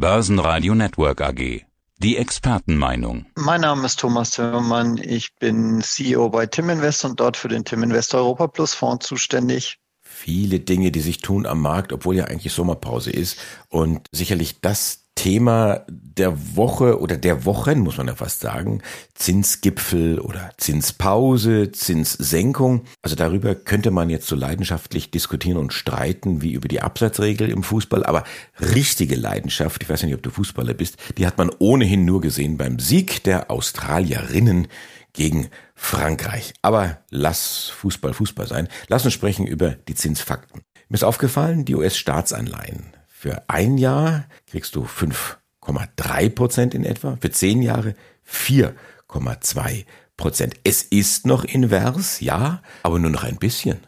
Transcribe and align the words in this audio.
Börsenradio 0.00 0.76
Network 0.76 1.20
AG. 1.20 1.62
Die 1.98 2.18
Expertenmeinung. 2.18 3.26
Mein 3.34 3.62
Name 3.62 3.84
ist 3.84 3.98
Thomas 3.98 4.30
Zimmermann. 4.30 4.96
Ich 4.96 5.34
bin 5.40 5.80
CEO 5.82 6.28
bei 6.28 6.46
Tim 6.46 6.70
Invest 6.70 7.04
und 7.04 7.18
dort 7.18 7.36
für 7.36 7.48
den 7.48 7.64
Tim 7.64 7.82
Invest 7.82 8.14
Europa 8.14 8.46
Plus 8.46 8.74
Fonds 8.74 9.08
zuständig. 9.08 9.80
Viele 10.00 10.60
Dinge, 10.60 10.92
die 10.92 11.00
sich 11.00 11.18
tun 11.18 11.46
am 11.46 11.60
Markt, 11.60 11.92
obwohl 11.92 12.14
ja 12.14 12.26
eigentlich 12.26 12.52
Sommerpause 12.52 13.10
ist. 13.10 13.40
Und 13.70 14.06
sicherlich 14.12 14.60
das 14.60 15.07
Thema 15.18 15.84
der 15.88 16.54
Woche 16.54 17.00
oder 17.00 17.16
der 17.16 17.44
Wochen, 17.44 17.80
muss 17.80 17.96
man 17.96 18.06
ja 18.06 18.14
fast 18.14 18.38
sagen, 18.38 18.82
Zinsgipfel 19.14 20.20
oder 20.20 20.52
Zinspause, 20.58 21.72
Zinssenkung. 21.72 22.84
Also 23.02 23.16
darüber 23.16 23.56
könnte 23.56 23.90
man 23.90 24.10
jetzt 24.10 24.28
so 24.28 24.36
leidenschaftlich 24.36 25.10
diskutieren 25.10 25.56
und 25.56 25.72
streiten 25.72 26.40
wie 26.40 26.52
über 26.52 26.68
die 26.68 26.82
Absatzregel 26.82 27.50
im 27.50 27.64
Fußball. 27.64 28.06
Aber 28.06 28.22
richtige 28.60 29.16
Leidenschaft, 29.16 29.82
ich 29.82 29.88
weiß 29.88 30.04
nicht, 30.04 30.14
ob 30.14 30.22
du 30.22 30.30
Fußballer 30.30 30.74
bist, 30.74 30.98
die 31.18 31.26
hat 31.26 31.36
man 31.36 31.50
ohnehin 31.58 32.04
nur 32.04 32.20
gesehen 32.20 32.56
beim 32.56 32.78
Sieg 32.78 33.24
der 33.24 33.50
Australierinnen 33.50 34.68
gegen 35.14 35.48
Frankreich. 35.74 36.54
Aber 36.62 36.98
lass 37.10 37.70
Fußball 37.70 38.14
Fußball 38.14 38.46
sein. 38.46 38.68
Lass 38.86 39.04
uns 39.04 39.14
sprechen 39.14 39.48
über 39.48 39.70
die 39.70 39.96
Zinsfakten. 39.96 40.62
Mir 40.88 40.94
ist 40.94 41.02
aufgefallen, 41.02 41.64
die 41.64 41.74
US-Staatsanleihen 41.74 42.97
für 43.20 43.42
ein 43.48 43.78
Jahr 43.78 44.26
kriegst 44.46 44.76
du 44.76 44.84
5,3 44.84 46.30
Prozent 46.30 46.72
in 46.72 46.84
etwa, 46.84 47.18
für 47.20 47.32
zehn 47.32 47.62
Jahre 47.62 47.96
4,2 48.30 49.86
Prozent. 50.16 50.54
Es 50.62 50.82
ist 50.82 51.26
noch 51.26 51.42
invers, 51.42 52.20
ja, 52.20 52.62
aber 52.84 53.00
nur 53.00 53.10
noch 53.10 53.24
ein 53.24 53.38
bisschen. 53.38 53.80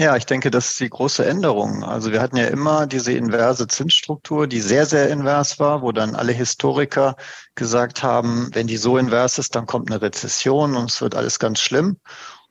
Ja, 0.00 0.16
ich 0.16 0.24
denke, 0.24 0.50
das 0.50 0.70
ist 0.70 0.80
die 0.80 0.88
große 0.88 1.26
Änderung. 1.26 1.84
Also 1.84 2.12
wir 2.12 2.22
hatten 2.22 2.38
ja 2.38 2.46
immer 2.46 2.86
diese 2.86 3.12
inverse 3.12 3.66
Zinsstruktur, 3.66 4.46
die 4.46 4.62
sehr, 4.62 4.86
sehr 4.86 5.10
invers 5.10 5.58
war, 5.58 5.82
wo 5.82 5.92
dann 5.92 6.14
alle 6.14 6.32
Historiker 6.32 7.14
gesagt 7.56 8.02
haben, 8.02 8.48
wenn 8.54 8.68
die 8.68 8.78
so 8.78 8.96
invers 8.96 9.36
ist, 9.36 9.54
dann 9.54 9.66
kommt 9.66 9.90
eine 9.90 10.00
Rezession 10.00 10.76
und 10.76 10.90
es 10.90 11.02
wird 11.02 11.14
alles 11.14 11.38
ganz 11.38 11.60
schlimm. 11.60 11.98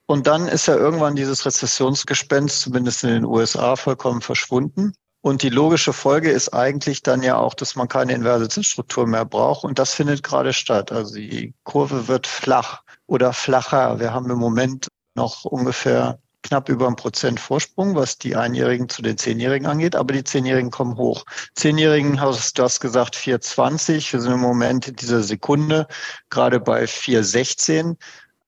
Und 0.05 0.27
dann 0.27 0.47
ist 0.47 0.67
ja 0.67 0.75
irgendwann 0.75 1.15
dieses 1.15 1.47
Rezessionsgespenst, 1.47 2.61
zumindest 2.61 3.03
in 3.03 3.09
den 3.09 3.25
USA, 3.25 3.75
vollkommen 3.75 4.21
verschwunden. 4.21 4.93
Und 5.27 5.43
die 5.43 5.49
logische 5.49 5.91
Folge 5.91 6.31
ist 6.31 6.53
eigentlich 6.53 7.03
dann 7.03 7.21
ja 7.21 7.35
auch, 7.35 7.53
dass 7.53 7.75
man 7.75 7.89
keine 7.89 8.13
inverse 8.13 8.47
Zinsstruktur 8.47 9.05
mehr 9.05 9.25
braucht. 9.25 9.65
Und 9.65 9.77
das 9.77 9.93
findet 9.93 10.23
gerade 10.23 10.53
statt. 10.53 10.89
Also 10.93 11.15
die 11.15 11.53
Kurve 11.65 12.07
wird 12.07 12.27
flach 12.27 12.81
oder 13.07 13.33
flacher. 13.33 13.99
Wir 13.99 14.13
haben 14.13 14.29
im 14.29 14.37
Moment 14.37 14.87
noch 15.15 15.43
ungefähr 15.43 16.17
knapp 16.43 16.69
über 16.69 16.87
ein 16.87 16.95
Prozent 16.95 17.41
Vorsprung, 17.41 17.93
was 17.93 18.17
die 18.17 18.37
Einjährigen 18.37 18.87
zu 18.87 19.01
den 19.01 19.17
Zehnjährigen 19.17 19.67
angeht, 19.67 19.97
aber 19.97 20.13
die 20.13 20.23
Zehnjährigen 20.23 20.71
kommen 20.71 20.95
hoch. 20.95 21.25
Zehnjährigen 21.55 22.21
hast 22.21 22.57
du 22.57 22.63
hast 22.63 22.79
gesagt 22.79 23.17
4,20. 23.17 24.13
Wir 24.13 24.21
sind 24.21 24.31
im 24.31 24.39
Moment 24.39 24.87
in 24.87 24.95
dieser 24.95 25.23
Sekunde 25.23 25.87
gerade 26.29 26.61
bei 26.61 26.85
4,16 26.85 27.97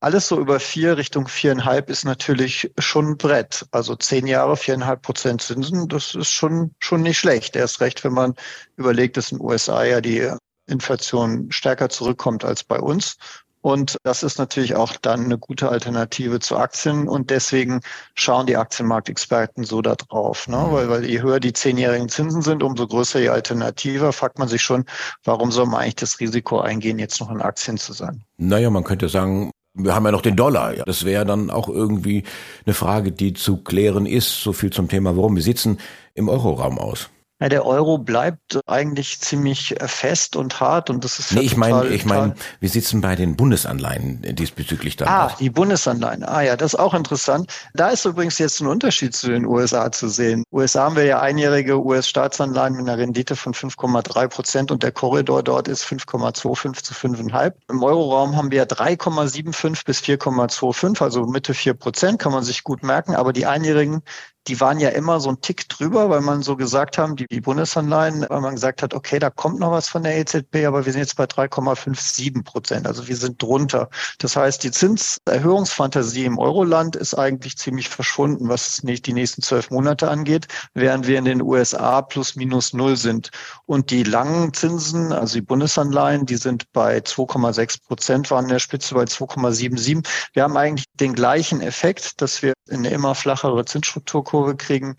alles 0.01 0.27
so 0.27 0.39
über 0.39 0.59
vier 0.59 0.97
Richtung 0.97 1.27
viereinhalb 1.27 1.89
ist 1.89 2.05
natürlich 2.05 2.71
schon 2.77 3.11
ein 3.11 3.17
Brett. 3.17 3.65
Also 3.71 3.95
zehn 3.95 4.27
Jahre, 4.27 4.55
viereinhalb 4.55 5.01
Prozent 5.01 5.41
Zinsen, 5.41 5.87
das 5.87 6.15
ist 6.15 6.31
schon, 6.31 6.73
schon 6.79 7.01
nicht 7.01 7.17
schlecht. 7.17 7.55
Erst 7.55 7.81
recht, 7.81 8.03
wenn 8.03 8.13
man 8.13 8.35
überlegt, 8.77 9.17
dass 9.17 9.31
in 9.31 9.39
den 9.39 9.45
USA 9.45 9.83
ja 9.83 9.99
die 9.99 10.31
Inflation 10.67 11.51
stärker 11.51 11.89
zurückkommt 11.89 12.45
als 12.45 12.63
bei 12.63 12.79
uns. 12.79 13.17
Und 13.61 13.97
das 14.03 14.23
ist 14.23 14.37
natürlich 14.39 14.75
auch 14.75 14.93
dann 14.95 15.25
eine 15.25 15.37
gute 15.37 15.67
Alternative 15.67 16.39
zu 16.39 16.55
Aktien. 16.55 17.09
Und 17.09 17.29
deswegen 17.29 17.81
schauen 18.15 18.45
die 18.45 18.55
Aktienmarktexperten 18.55 19.65
so 19.65 19.81
da 19.81 19.95
drauf. 19.95 20.47
Ne? 20.47 20.65
Weil, 20.69 20.89
weil 20.89 21.03
je 21.05 21.21
höher 21.21 21.41
die 21.41 21.51
zehnjährigen 21.51 22.07
Zinsen 22.07 22.41
sind, 22.41 22.63
umso 22.63 22.87
größer 22.87 23.19
die 23.19 23.27
Alternative. 23.27 24.13
Fragt 24.13 24.39
man 24.39 24.47
sich 24.47 24.61
schon, 24.61 24.85
warum 25.25 25.51
soll 25.51 25.65
man 25.65 25.81
eigentlich 25.81 25.95
das 25.95 26.21
Risiko 26.21 26.61
eingehen, 26.61 26.99
jetzt 26.99 27.19
noch 27.19 27.29
in 27.29 27.41
Aktien 27.41 27.77
zu 27.77 27.91
sein? 27.91 28.23
Naja, 28.37 28.69
man 28.69 28.85
könnte 28.85 29.09
sagen, 29.09 29.51
wir 29.73 29.95
haben 29.95 30.05
ja 30.05 30.11
noch 30.11 30.21
den 30.21 30.35
Dollar. 30.35 30.73
Das 30.85 31.05
wäre 31.05 31.25
dann 31.25 31.49
auch 31.49 31.69
irgendwie 31.69 32.23
eine 32.65 32.73
Frage, 32.73 33.11
die 33.11 33.33
zu 33.33 33.57
klären 33.57 34.05
ist. 34.05 34.41
So 34.41 34.53
viel 34.53 34.71
zum 34.71 34.89
Thema, 34.89 35.15
warum 35.15 35.35
wir 35.35 35.43
sitzen 35.43 35.79
im 36.13 36.29
Euroraum 36.29 36.79
aus. 36.79 37.09
Ja, 37.41 37.47
der 37.47 37.65
Euro 37.65 37.97
bleibt 37.97 38.59
eigentlich 38.67 39.21
ziemlich 39.21 39.79
äh, 39.79 39.87
fest 39.87 40.35
und 40.35 40.59
hart 40.59 40.89
und 40.89 41.05
das 41.05 41.19
ist 41.19 41.31
nee, 41.31 41.39
ich 41.39 41.55
meine, 41.55 41.87
ich 41.87 42.03
meine, 42.03 42.35
wir 42.59 42.67
sitzen 42.67 42.99
bei 42.99 43.15
den 43.15 43.37
Bundesanleihen 43.37 44.21
diesbezüglich 44.35 44.97
dann. 44.97 45.07
Ah, 45.07 45.27
auch. 45.27 45.37
die 45.37 45.49
Bundesanleihen. 45.49 46.25
Ah 46.25 46.41
ja, 46.41 46.57
das 46.57 46.73
ist 46.73 46.79
auch 46.79 46.93
interessant. 46.93 47.49
Da 47.73 47.89
ist 47.89 48.03
übrigens 48.03 48.39
jetzt 48.39 48.59
ein 48.59 48.67
Unterschied 48.67 49.15
zu 49.15 49.29
den 49.29 49.45
USA 49.45 49.89
zu 49.89 50.09
sehen. 50.09 50.43
USA 50.51 50.83
haben 50.83 50.97
wir 50.97 51.05
ja 51.05 51.21
einjährige 51.21 51.81
US-Staatsanleihen 51.81 52.75
mit 52.75 52.89
einer 52.89 52.97
Rendite 52.97 53.37
von 53.37 53.53
5,3 53.53 54.27
Prozent 54.27 54.71
und 54.71 54.83
der 54.83 54.91
Korridor 54.91 55.41
dort 55.41 55.69
ist 55.69 55.85
5,25 55.85 56.83
zu 56.83 56.93
5,5. 56.93 57.53
Im 57.69 57.83
Euroraum 57.83 58.35
haben 58.35 58.51
wir 58.51 58.67
3,75 58.67 59.85
bis 59.85 60.01
4,25, 60.01 61.01
also 61.01 61.25
Mitte 61.25 61.53
4 61.53 61.73
Prozent, 61.73 62.19
kann 62.19 62.33
man 62.33 62.43
sich 62.43 62.65
gut 62.65 62.83
merken. 62.83 63.15
Aber 63.15 63.31
die 63.31 63.45
einjährigen 63.45 64.01
die 64.47 64.59
waren 64.59 64.79
ja 64.79 64.89
immer 64.89 65.19
so 65.19 65.29
ein 65.29 65.41
Tick 65.41 65.69
drüber, 65.69 66.09
weil 66.09 66.21
man 66.21 66.41
so 66.41 66.55
gesagt 66.55 66.97
haben, 66.97 67.15
die, 67.15 67.27
die 67.27 67.41
Bundesanleihen, 67.41 68.25
weil 68.29 68.41
man 68.41 68.55
gesagt 68.55 68.81
hat, 68.81 68.93
okay, 68.93 69.19
da 69.19 69.29
kommt 69.29 69.59
noch 69.59 69.71
was 69.71 69.89
von 69.89 70.03
der 70.03 70.17
EZB, 70.17 70.65
aber 70.65 70.85
wir 70.85 70.91
sind 70.91 71.01
jetzt 71.01 71.17
bei 71.17 71.25
3,57 71.25 72.43
Prozent. 72.43 72.87
Also 72.87 73.07
wir 73.07 73.15
sind 73.15 73.41
drunter. 73.41 73.89
Das 74.17 74.35
heißt, 74.35 74.63
die 74.63 74.71
Zinserhöhungsfantasie 74.71 76.25
im 76.25 76.39
Euroland 76.39 76.95
ist 76.95 77.13
eigentlich 77.13 77.57
ziemlich 77.57 77.89
verschwunden, 77.89 78.49
was 78.49 78.83
nicht 78.83 79.05
die 79.05 79.13
nächsten 79.13 79.41
zwölf 79.41 79.69
Monate 79.69 80.09
angeht, 80.09 80.47
während 80.73 81.07
wir 81.07 81.19
in 81.19 81.25
den 81.25 81.41
USA 81.41 82.01
plus 82.01 82.35
minus 82.35 82.73
null 82.73 82.97
sind. 82.97 83.29
Und 83.65 83.91
die 83.91 84.03
langen 84.03 84.53
Zinsen, 84.53 85.11
also 85.11 85.35
die 85.35 85.41
Bundesanleihen, 85.41 86.25
die 86.25 86.37
sind 86.37 86.71
bei 86.71 86.97
2,6 86.97 87.85
Prozent, 87.85 88.31
waren 88.31 88.45
in 88.45 88.51
der 88.51 88.59
Spitze 88.59 88.95
bei 88.95 89.03
2,77. 89.03 90.07
Wir 90.33 90.43
haben 90.43 90.57
eigentlich 90.57 90.85
den 90.93 91.13
gleichen 91.13 91.61
Effekt, 91.61 92.21
dass 92.21 92.41
wir 92.41 92.53
eine 92.69 92.89
immer 92.89 93.15
flachere 93.15 93.65
Zinsstruktur 93.65 94.23
Kurve 94.29 94.55
kriegen, 94.55 94.95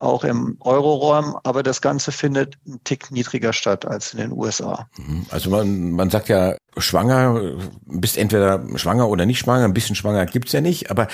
auch 0.00 0.24
im 0.24 0.56
Euroraum, 0.58 1.36
aber 1.44 1.62
das 1.62 1.80
Ganze 1.80 2.10
findet 2.10 2.58
einen 2.66 2.82
Tick 2.82 3.12
niedriger 3.12 3.52
statt 3.52 3.86
als 3.86 4.12
in 4.12 4.18
den 4.18 4.32
USA. 4.32 4.88
Mhm. 4.98 5.26
Also 5.30 5.50
man, 5.50 5.92
man 5.92 6.10
sagt 6.10 6.28
ja, 6.28 6.56
schwanger, 6.76 7.58
bist 7.86 8.18
entweder 8.18 8.66
schwanger 8.76 9.08
oder 9.08 9.24
nicht 9.24 9.38
schwanger, 9.38 9.64
ein 9.64 9.74
bisschen 9.74 9.94
schwanger 9.94 10.26
gibt's 10.26 10.50
ja 10.50 10.60
nicht, 10.60 10.90
aber 10.90 11.06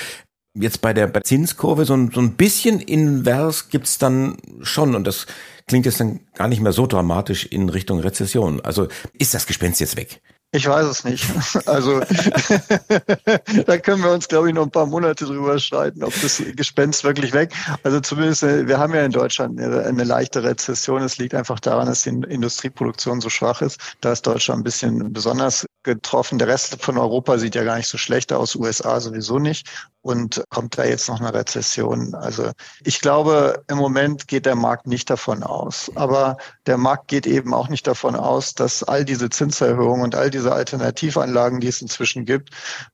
jetzt 0.55 0.81
bei 0.81 0.95
der 0.95 1.13
Zinskurve 1.23 1.85
so 1.85 1.95
ein, 1.95 2.11
so 2.11 2.21
ein 2.21 2.37
bisschen 2.37 2.81
invers 2.81 3.69
gibt's 3.69 3.99
dann 3.99 4.39
schon 4.63 4.95
und 4.95 5.07
das 5.07 5.27
klingt 5.67 5.85
jetzt 5.85 6.01
dann 6.01 6.21
gar 6.35 6.49
nicht 6.49 6.63
mehr 6.63 6.73
so 6.73 6.87
dramatisch 6.87 7.45
in 7.45 7.69
Richtung 7.69 8.01
Rezession. 8.01 8.63
Also 8.63 8.89
ist 9.13 9.35
das 9.35 9.47
Gespenst 9.47 9.81
jetzt 9.81 9.99
weg? 9.99 10.23
Ich 10.53 10.67
weiß 10.67 10.87
es 10.87 11.05
nicht. 11.05 11.27
Also 11.67 12.01
da 13.67 13.79
können 13.79 14.03
wir 14.03 14.13
uns, 14.13 14.29
glaube 14.29 14.49
ich, 14.49 14.55
noch 14.55 14.65
ein 14.65 14.71
paar 14.71 14.87
Monate 14.87 15.27
drüber 15.27 15.59
streiten, 15.59 16.03
ob 16.03 16.13
das 16.23 16.43
Gespenst 16.57 17.05
wirklich 17.05 17.33
weg. 17.33 17.53
Also 17.83 18.01
zumindest, 18.01 18.43
äh, 18.43 18.67
wir 18.67 18.79
haben 18.79 18.95
ja 18.95 19.05
in 19.05 19.13
Deutschland 19.13 19.61
eine, 19.61 19.83
eine 19.85 20.05
leichte 20.05 20.43
Rezession. 20.43 21.03
Es 21.03 21.19
liegt 21.19 21.35
einfach 21.35 21.61
daran, 21.61 21.87
dass 21.87 22.03
die 22.03 22.11
Industrieproduktion 22.11 23.21
so 23.21 23.29
schwach 23.29 23.61
ist. 23.61 23.79
Da 24.01 24.13
ist 24.13 24.27
Deutschland 24.27 24.61
ein 24.61 24.65
bisschen 24.65 25.13
besonders 25.13 25.67
getroffen. 25.83 26.39
Der 26.39 26.49
Rest 26.49 26.83
von 26.83 26.99
Europa 26.99 27.39
sieht 27.39 27.55
ja 27.55 27.65
gar 27.65 27.77
nicht 27.77 27.89
so 27.89 27.99
schlecht 27.99 28.33
aus, 28.33 28.55
USA 28.55 29.01
sowieso 29.01 29.39
nicht. 29.39 29.69
Und 30.01 30.43
kommt 30.49 30.79
da 30.79 30.85
jetzt 30.85 31.09
noch 31.09 31.21
eine 31.21 31.35
Rezession? 31.35 32.15
Also 32.15 32.53
ich 32.85 33.01
glaube, 33.01 33.65
im 33.69 33.79
Moment 33.79 34.29
geht 34.29 34.47
der 34.47 34.55
Markt 34.55 34.87
nicht 34.87 35.11
davon 35.11 35.43
aus. 35.43 35.91
Aber 35.97 36.37
der 36.67 36.79
Markt 36.79 37.09
geht 37.09 37.27
eben 37.27 37.53
auch 37.53 37.69
nicht 37.69 37.87
davon 37.87 38.17
aus, 38.17 38.55
dass 38.55 38.83
all 38.83 39.05
diese 39.05 39.29
Zinserhöhungen 39.29 40.05
und 40.05 40.15
all 40.15 40.31
diese 40.31 40.38
Alternativanlagen, 40.47 41.61
die 41.61 41.69
es 41.69 41.83
inzwischen 41.83 42.25
gibt, 42.25 42.51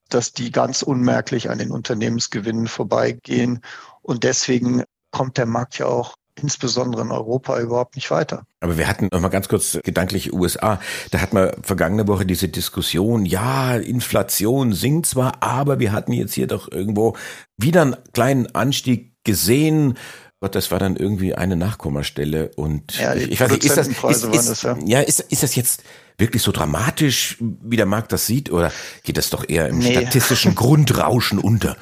dass 0.08 0.32
die 0.32 0.50
ganz 0.50 0.82
unmerklich 0.82 1.50
an 1.50 1.58
den 1.58 1.70
Unternehmensgewinnen 1.70 2.66
vorbeigehen. 2.66 3.60
Und 4.02 4.24
deswegen 4.24 4.84
kommt 5.10 5.36
der 5.36 5.46
Markt 5.46 5.78
ja 5.78 5.86
auch 5.86 6.14
insbesondere 6.40 7.02
in 7.02 7.12
Europa 7.12 7.60
überhaupt 7.60 7.94
nicht 7.94 8.10
weiter. 8.10 8.44
Aber 8.60 8.76
wir 8.76 8.88
hatten 8.88 9.08
noch 9.12 9.20
mal 9.20 9.28
ganz 9.28 9.48
kurz 9.48 9.78
gedanklich 9.84 10.32
USA. 10.32 10.80
Da 11.10 11.20
hatten 11.20 11.36
wir 11.36 11.56
vergangene 11.62 12.08
Woche 12.08 12.26
diese 12.26 12.48
Diskussion. 12.48 13.24
Ja, 13.24 13.76
Inflation 13.76 14.72
sinkt 14.72 15.06
zwar, 15.06 15.42
aber 15.42 15.78
wir 15.78 15.92
hatten 15.92 16.12
jetzt 16.12 16.34
hier 16.34 16.46
doch 16.46 16.70
irgendwo 16.70 17.16
wieder 17.56 17.82
einen 17.82 17.96
kleinen 18.12 18.52
Anstieg 18.54 19.14
gesehen. 19.24 19.96
Gott, 20.44 20.54
das 20.54 20.70
war 20.70 20.78
dann 20.78 20.96
irgendwie 20.96 21.34
eine 21.34 21.56
Nachkommastelle 21.56 22.50
und 22.56 22.98
ja, 22.98 23.14
ich, 23.14 23.30
ich 23.30 23.40
weiß 23.40 23.50
nicht, 23.50 23.64
ist 23.64 23.78
das, 23.78 23.88
ist, 23.88 24.04
ist, 24.04 24.48
das, 24.50 24.62
ja. 24.62 24.76
ja, 24.84 25.00
ist, 25.00 25.20
ist 25.20 25.42
das 25.42 25.54
jetzt 25.54 25.82
wirklich 26.18 26.42
so 26.42 26.52
dramatisch, 26.52 27.38
wie 27.40 27.78
der 27.78 27.86
Markt 27.86 28.12
das 28.12 28.26
sieht, 28.26 28.52
oder 28.52 28.70
geht 29.04 29.16
das 29.16 29.30
doch 29.30 29.48
eher 29.48 29.68
im 29.68 29.78
nee. 29.78 29.92
statistischen 29.92 30.54
Grundrauschen 30.54 31.38
unter? 31.38 31.78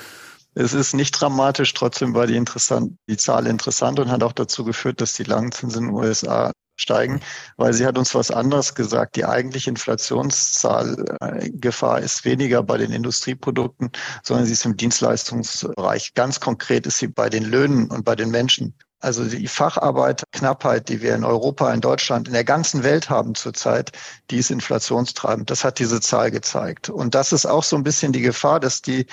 Es 0.55 0.75
ist 0.75 0.95
nicht 0.95 1.11
dramatisch, 1.11 1.75
trotzdem 1.75 2.15
war 2.15 2.29
die, 2.29 2.37
interessant, 2.37 2.93
die 3.09 3.17
Zahl 3.17 3.49
interessant 3.49 3.99
und 3.99 4.13
hat 4.13 4.23
auch 4.23 4.31
dazu 4.31 4.63
geführt, 4.63 5.01
dass 5.01 5.15
die 5.15 5.25
Langzinsen 5.25 5.83
in 5.83 5.89
den 5.89 5.97
USA 5.97 6.53
steigen, 6.77 7.21
weil 7.57 7.73
sie 7.73 7.87
hat 7.87 7.97
uns 7.99 8.15
was 8.15 8.31
anderes 8.31 8.75
gesagt. 8.75 9.17
Die 9.17 9.25
eigentliche 9.25 9.71
Inflationszahlgefahr 9.71 12.01
ist 12.01 12.25
weniger 12.25 12.63
bei 12.63 12.77
den 12.79 12.93
Industrieprodukten, 12.93 13.91
sondern 14.23 14.47
sie 14.47 14.53
ist 14.53 14.65
im 14.65 14.77
Dienstleistungsbereich. 14.77 16.15
Ganz 16.15 16.39
konkret 16.41 16.87
ist 16.87 16.99
sie 16.99 17.09
bei 17.09 17.29
den 17.29 17.45
Löhnen 17.45 17.91
und 17.91 18.05
bei 18.05 18.15
den 18.17 18.31
Menschen. 18.31 18.75
Also 19.03 19.25
die 19.25 19.49
Facharbeiterknappheit, 19.49 20.89
die 20.89 21.03
wir 21.03 21.17
in 21.17 21.25
Europa, 21.25 21.73
in 21.73 21.81
Deutschland, 21.81 22.29
in 22.29 22.35
der 22.35 22.45
ganzen 22.45 22.85
Welt 22.85 23.11
haben 23.11 23.35
zurzeit, 23.35 23.91
die 24.31 24.37
ist 24.37 24.53
inflationstreibend. 24.53 25.51
Das 25.51 25.65
hat 25.65 25.81
diese 25.81 26.01
Zahl 26.01 26.31
gezeigt. 26.31 26.89
Und 26.89 27.17
das 27.17 27.33
ist 27.33 27.45
auch 27.45 27.65
so 27.65 27.75
ein 27.75 27.83
bisschen 27.83 28.13
die 28.13 28.21
Gefahr, 28.21 28.61
dass 28.61 28.81
die 28.81 29.07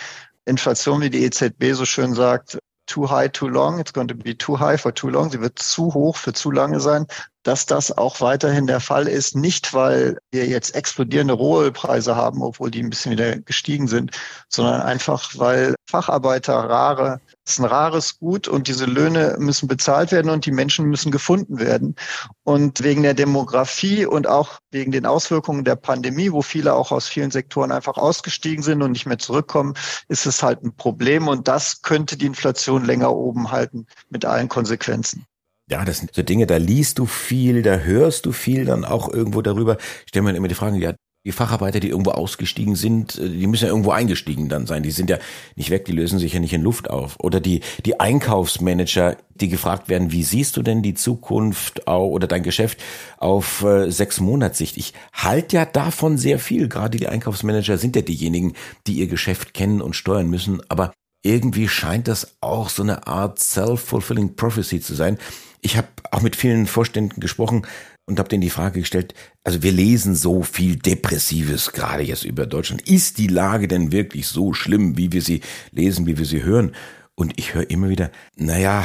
Inflation, 0.45 1.01
wie 1.01 1.09
die 1.09 1.23
EZB 1.23 1.73
so 1.73 1.85
schön 1.85 2.13
sagt, 2.13 2.59
too 2.85 3.09
high, 3.09 3.31
too 3.31 3.47
long. 3.47 3.79
It's 3.79 3.91
going 3.91 4.07
to 4.07 4.15
be 4.15 4.37
too 4.37 4.59
high 4.59 4.79
for 4.79 4.93
too 4.93 5.09
long. 5.09 5.31
Sie 5.31 5.41
wird 5.41 5.57
zu 5.57 5.91
hoch 5.93 6.17
für 6.17 6.33
zu 6.33 6.51
lange 6.51 6.79
sein 6.79 7.07
dass 7.43 7.65
das 7.65 7.97
auch 7.97 8.21
weiterhin 8.21 8.67
der 8.67 8.79
Fall 8.79 9.07
ist. 9.07 9.35
Nicht, 9.35 9.73
weil 9.73 10.17
wir 10.31 10.45
jetzt 10.47 10.75
explodierende 10.75 11.33
Rohölpreise 11.33 12.15
haben, 12.15 12.41
obwohl 12.41 12.71
die 12.71 12.83
ein 12.83 12.89
bisschen 12.89 13.11
wieder 13.13 13.37
gestiegen 13.37 13.87
sind, 13.87 14.11
sondern 14.49 14.81
einfach, 14.81 15.31
weil 15.37 15.75
Facharbeiter 15.89 16.53
rare, 16.53 17.21
ist 17.45 17.59
ein 17.59 17.65
rares 17.65 18.19
Gut 18.19 18.47
und 18.47 18.67
diese 18.67 18.85
Löhne 18.85 19.37
müssen 19.39 19.67
bezahlt 19.67 20.11
werden 20.11 20.29
und 20.29 20.45
die 20.45 20.51
Menschen 20.51 20.85
müssen 20.85 21.11
gefunden 21.11 21.59
werden. 21.59 21.95
Und 22.43 22.83
wegen 22.83 23.03
der 23.03 23.13
Demografie 23.13 24.05
und 24.05 24.27
auch 24.27 24.59
wegen 24.71 24.91
den 24.91 25.05
Auswirkungen 25.05 25.63
der 25.63 25.75
Pandemie, 25.75 26.31
wo 26.31 26.41
viele 26.41 26.73
auch 26.73 26.91
aus 26.91 27.07
vielen 27.07 27.31
Sektoren 27.31 27.71
einfach 27.71 27.97
ausgestiegen 27.97 28.63
sind 28.63 28.81
und 28.83 28.91
nicht 28.91 29.05
mehr 29.05 29.17
zurückkommen, 29.17 29.73
ist 30.09 30.25
es 30.25 30.43
halt 30.43 30.63
ein 30.63 30.75
Problem 30.75 31.27
und 31.27 31.47
das 31.47 31.81
könnte 31.81 32.17
die 32.17 32.27
Inflation 32.27 32.85
länger 32.85 33.15
oben 33.15 33.51
halten 33.51 33.87
mit 34.09 34.25
allen 34.25 34.49
Konsequenzen. 34.49 35.25
Ja, 35.69 35.85
das 35.85 35.99
sind 35.99 36.15
so 36.15 36.23
Dinge, 36.23 36.47
da 36.47 36.57
liest 36.57 36.97
du 36.97 37.05
viel, 37.05 37.61
da 37.61 37.77
hörst 37.77 38.25
du 38.25 38.31
viel 38.31 38.65
dann 38.65 38.85
auch 38.85 39.07
irgendwo 39.13 39.43
darüber. 39.43 39.77
Ich 40.03 40.09
stelle 40.09 40.23
mir 40.23 40.35
immer 40.35 40.47
die 40.47 40.55
Frage, 40.55 40.79
ja, 40.79 40.93
die 41.25 41.31
Facharbeiter, 41.31 41.79
die 41.79 41.89
irgendwo 41.89 42.11
ausgestiegen 42.11 42.75
sind, 42.75 43.19
äh, 43.19 43.29
die 43.29 43.45
müssen 43.45 43.65
ja 43.65 43.69
irgendwo 43.69 43.91
eingestiegen 43.91 44.49
dann 44.49 44.65
sein. 44.65 44.81
Die 44.81 44.89
sind 44.89 45.11
ja 45.11 45.19
nicht 45.55 45.69
weg, 45.69 45.85
die 45.85 45.91
lösen 45.91 46.17
sich 46.17 46.33
ja 46.33 46.39
nicht 46.39 46.53
in 46.53 46.63
Luft 46.63 46.89
auf. 46.89 47.17
Oder 47.19 47.39
die, 47.39 47.61
die 47.85 47.99
Einkaufsmanager, 47.99 49.17
die 49.35 49.49
gefragt 49.49 49.89
werden, 49.89 50.11
wie 50.11 50.23
siehst 50.23 50.57
du 50.57 50.63
denn 50.63 50.81
die 50.81 50.95
Zukunft 50.95 51.87
oder 51.87 52.25
dein 52.25 52.41
Geschäft 52.41 52.79
auf 53.17 53.63
äh, 53.63 53.91
sechs 53.91 54.19
Monatssicht? 54.19 54.75
Ich 54.77 54.93
halte 55.13 55.57
ja 55.57 55.65
davon 55.65 56.17
sehr 56.17 56.39
viel. 56.39 56.67
Gerade 56.67 56.97
die 56.97 57.07
Einkaufsmanager 57.07 57.77
sind 57.77 57.95
ja 57.95 58.01
diejenigen, 58.01 58.53
die 58.87 58.93
ihr 58.93 59.07
Geschäft 59.07 59.53
kennen 59.53 59.81
und 59.81 59.95
steuern 59.95 60.29
müssen. 60.29 60.61
Aber 60.69 60.93
irgendwie 61.21 61.67
scheint 61.67 62.07
das 62.07 62.37
auch 62.39 62.69
so 62.69 62.81
eine 62.81 63.07
Art 63.07 63.39
self-fulfilling 63.39 64.35
prophecy 64.35 64.79
zu 64.79 64.95
sein 64.95 65.19
ich 65.61 65.77
habe 65.77 65.87
auch 66.11 66.21
mit 66.21 66.35
vielen 66.35 66.67
Vorständen 66.67 67.19
gesprochen 67.19 67.65
und 68.05 68.19
habe 68.19 68.29
denen 68.29 68.41
die 68.41 68.49
Frage 68.49 68.79
gestellt, 68.79 69.13
also 69.43 69.61
wir 69.61 69.71
lesen 69.71 70.15
so 70.15 70.41
viel 70.41 70.75
Depressives 70.77 71.71
gerade 71.71 72.03
jetzt 72.03 72.25
über 72.25 72.45
Deutschland. 72.45 72.89
Ist 72.89 73.17
die 73.17 73.27
Lage 73.27 73.67
denn 73.67 73.91
wirklich 73.91 74.27
so 74.27 74.53
schlimm, 74.53 74.97
wie 74.97 75.11
wir 75.11 75.21
sie 75.21 75.41
lesen, 75.71 76.05
wie 76.07 76.17
wir 76.17 76.25
sie 76.25 76.43
hören? 76.43 76.73
Und 77.15 77.33
ich 77.37 77.53
höre 77.53 77.69
immer 77.69 77.89
wieder, 77.89 78.11
naja, 78.35 78.83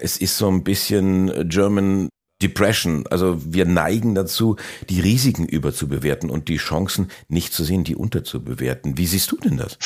es 0.00 0.18
ist 0.18 0.36
so 0.36 0.48
ein 0.48 0.62
bisschen 0.62 1.48
German 1.48 2.10
Depression. 2.42 3.06
Also 3.08 3.40
wir 3.44 3.64
neigen 3.64 4.14
dazu, 4.14 4.56
die 4.88 5.00
Risiken 5.00 5.46
überzubewerten 5.46 6.30
und 6.30 6.48
die 6.48 6.56
Chancen 6.58 7.08
nicht 7.28 7.52
zu 7.52 7.64
sehen, 7.64 7.84
die 7.84 7.96
unterzubewerten. 7.96 8.98
Wie 8.98 9.06
siehst 9.06 9.32
du 9.32 9.36
denn 9.36 9.56
das? 9.56 9.78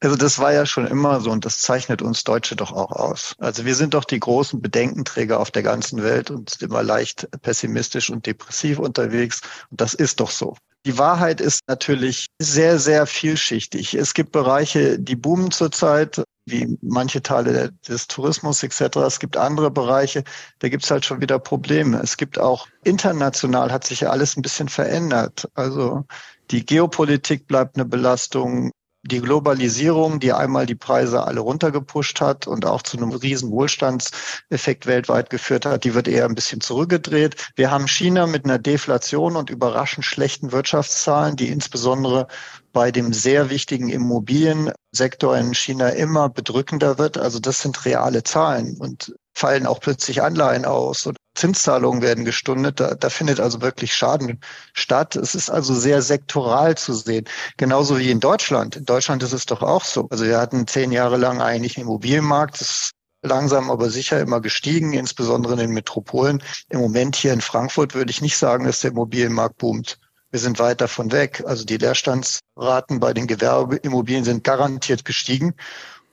Also 0.00 0.16
das 0.16 0.38
war 0.38 0.52
ja 0.52 0.66
schon 0.66 0.86
immer 0.86 1.20
so 1.20 1.30
und 1.30 1.46
das 1.46 1.62
zeichnet 1.62 2.02
uns 2.02 2.22
Deutsche 2.22 2.54
doch 2.54 2.72
auch 2.72 2.92
aus. 2.92 3.34
Also 3.38 3.64
wir 3.64 3.74
sind 3.74 3.94
doch 3.94 4.04
die 4.04 4.20
großen 4.20 4.60
Bedenkenträger 4.60 5.40
auf 5.40 5.50
der 5.50 5.62
ganzen 5.62 6.02
Welt 6.02 6.30
und 6.30 6.50
sind 6.50 6.70
immer 6.70 6.82
leicht 6.82 7.28
pessimistisch 7.40 8.10
und 8.10 8.26
depressiv 8.26 8.78
unterwegs. 8.78 9.40
Und 9.70 9.80
das 9.80 9.94
ist 9.94 10.20
doch 10.20 10.30
so. 10.30 10.56
Die 10.84 10.98
Wahrheit 10.98 11.40
ist 11.40 11.62
natürlich 11.66 12.26
sehr, 12.38 12.78
sehr 12.78 13.06
vielschichtig. 13.06 13.94
Es 13.94 14.14
gibt 14.14 14.32
Bereiche, 14.32 15.00
die 15.00 15.16
boomen 15.16 15.50
zurzeit, 15.50 16.22
wie 16.44 16.78
manche 16.80 17.22
Teile 17.22 17.72
des 17.88 18.06
Tourismus 18.06 18.62
etc. 18.62 18.98
Es 18.98 19.18
gibt 19.18 19.36
andere 19.36 19.70
Bereiche, 19.70 20.22
da 20.60 20.68
gibt 20.68 20.84
es 20.84 20.90
halt 20.90 21.04
schon 21.04 21.20
wieder 21.20 21.40
Probleme. 21.40 21.98
Es 22.02 22.16
gibt 22.16 22.38
auch 22.38 22.68
international 22.84 23.72
hat 23.72 23.84
sich 23.84 24.00
ja 24.00 24.10
alles 24.10 24.36
ein 24.36 24.42
bisschen 24.42 24.68
verändert. 24.68 25.48
Also 25.54 26.04
die 26.52 26.64
Geopolitik 26.64 27.48
bleibt 27.48 27.76
eine 27.76 27.84
Belastung 27.84 28.70
die 29.06 29.20
Globalisierung, 29.20 30.20
die 30.20 30.32
einmal 30.32 30.66
die 30.66 30.74
Preise 30.74 31.24
alle 31.24 31.40
runtergepusht 31.40 32.20
hat 32.20 32.46
und 32.46 32.66
auch 32.66 32.82
zu 32.82 32.96
einem 32.96 33.10
riesen 33.10 33.50
Wohlstandseffekt 33.50 34.86
weltweit 34.86 35.30
geführt 35.30 35.66
hat, 35.66 35.84
die 35.84 35.94
wird 35.94 36.08
eher 36.08 36.24
ein 36.24 36.34
bisschen 36.34 36.60
zurückgedreht. 36.60 37.52
Wir 37.56 37.70
haben 37.70 37.88
China 37.88 38.26
mit 38.26 38.44
einer 38.44 38.58
Deflation 38.58 39.36
und 39.36 39.50
überraschend 39.50 40.04
schlechten 40.04 40.52
Wirtschaftszahlen, 40.52 41.36
die 41.36 41.48
insbesondere 41.48 42.26
bei 42.72 42.90
dem 42.90 43.12
sehr 43.12 43.50
wichtigen 43.50 43.88
Immobiliensektor 43.88 45.36
in 45.36 45.54
China 45.54 45.88
immer 45.88 46.28
bedrückender 46.28 46.98
wird. 46.98 47.18
Also 47.18 47.38
das 47.38 47.60
sind 47.62 47.84
reale 47.84 48.22
Zahlen 48.22 48.76
und 48.78 49.14
fallen 49.36 49.66
auch 49.66 49.80
plötzlich 49.80 50.22
Anleihen 50.22 50.64
aus 50.64 51.04
und 51.04 51.18
Zinszahlungen 51.34 52.00
werden 52.00 52.24
gestundet. 52.24 52.80
Da, 52.80 52.94
da 52.94 53.10
findet 53.10 53.38
also 53.38 53.60
wirklich 53.60 53.94
Schaden 53.94 54.40
statt. 54.72 55.14
Es 55.14 55.34
ist 55.34 55.50
also 55.50 55.74
sehr 55.74 56.00
sektoral 56.00 56.78
zu 56.78 56.94
sehen. 56.94 57.26
Genauso 57.58 57.98
wie 57.98 58.10
in 58.10 58.20
Deutschland. 58.20 58.76
In 58.76 58.86
Deutschland 58.86 59.22
ist 59.22 59.34
es 59.34 59.44
doch 59.44 59.62
auch 59.62 59.84
so. 59.84 60.08
Also 60.08 60.24
wir 60.24 60.38
hatten 60.38 60.66
zehn 60.66 60.90
Jahre 60.90 61.18
lang 61.18 61.42
eigentlich 61.42 61.76
einen 61.76 61.86
Immobilienmarkt. 61.86 62.62
Das 62.62 62.70
ist 62.70 62.90
langsam 63.22 63.70
aber 63.70 63.90
sicher 63.90 64.18
immer 64.20 64.40
gestiegen, 64.40 64.94
insbesondere 64.94 65.52
in 65.52 65.58
den 65.58 65.72
Metropolen. 65.72 66.42
Im 66.70 66.80
Moment 66.80 67.14
hier 67.14 67.34
in 67.34 67.42
Frankfurt 67.42 67.94
würde 67.94 68.10
ich 68.10 68.22
nicht 68.22 68.38
sagen, 68.38 68.64
dass 68.64 68.80
der 68.80 68.92
Immobilienmarkt 68.92 69.58
boomt. 69.58 69.98
Wir 70.30 70.40
sind 70.40 70.58
weit 70.58 70.80
davon 70.80 71.12
weg. 71.12 71.44
Also 71.46 71.66
die 71.66 71.76
Leerstandsraten 71.76 73.00
bei 73.00 73.12
den 73.12 73.26
Gewerbeimmobilien 73.26 74.24
sind 74.24 74.44
garantiert 74.44 75.04
gestiegen. 75.04 75.54